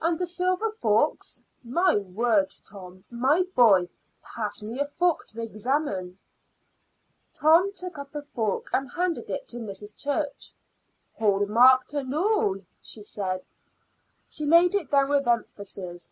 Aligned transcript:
And 0.00 0.18
the 0.18 0.26
silver 0.26 0.72
forks. 0.72 1.40
My 1.62 1.96
word! 1.98 2.52
Tom, 2.68 3.04
my 3.12 3.44
boy, 3.54 3.88
pass 4.24 4.60
me 4.60 4.80
a 4.80 4.84
fork 4.84 5.24
to 5.28 5.40
examine." 5.40 6.18
Tom 7.32 7.72
took 7.72 7.96
up 7.96 8.12
a 8.12 8.22
fork 8.22 8.70
and 8.72 8.90
handed 8.90 9.30
it 9.30 9.46
to 9.50 9.58
Mrs. 9.58 9.96
Church. 9.96 10.52
"Hall 11.16 11.46
marked 11.46 11.92
and 11.94 12.12
all!" 12.12 12.56
she 12.82 13.04
said. 13.04 13.46
She 14.28 14.44
laid 14.44 14.74
it 14.74 14.90
down 14.90 15.10
with 15.10 15.28
emphasis. 15.28 16.10